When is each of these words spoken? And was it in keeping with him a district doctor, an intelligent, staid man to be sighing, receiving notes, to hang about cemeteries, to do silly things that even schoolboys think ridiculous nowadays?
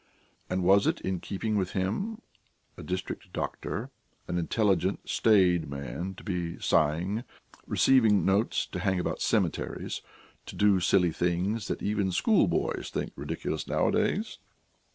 And 0.49 0.63
was 0.63 0.87
it 0.87 0.99
in 1.01 1.19
keeping 1.19 1.57
with 1.59 1.73
him 1.73 2.23
a 2.75 2.81
district 2.81 3.31
doctor, 3.31 3.91
an 4.27 4.39
intelligent, 4.39 5.07
staid 5.07 5.69
man 5.69 6.15
to 6.15 6.23
be 6.23 6.57
sighing, 6.57 7.23
receiving 7.67 8.25
notes, 8.25 8.65
to 8.71 8.79
hang 8.79 8.99
about 8.99 9.21
cemeteries, 9.21 10.01
to 10.47 10.55
do 10.55 10.79
silly 10.79 11.11
things 11.11 11.67
that 11.67 11.83
even 11.83 12.11
schoolboys 12.11 12.89
think 12.91 13.11
ridiculous 13.15 13.67
nowadays? 13.67 14.39